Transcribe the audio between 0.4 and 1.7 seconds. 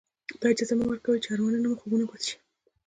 اجازه مه ورکوئ چې ارمانونه